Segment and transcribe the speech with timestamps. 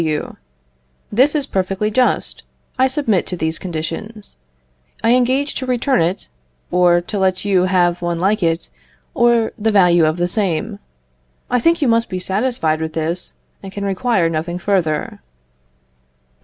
[0.01, 0.35] W.
[1.11, 2.41] This is perfectly just.
[2.79, 4.35] I submit to these conditions.
[5.03, 6.27] I engage to return it,
[6.71, 8.71] or to let you have one like it,
[9.13, 10.79] or the value of the same.
[11.51, 15.19] I think you must be satisfied with this, and can require nothing further.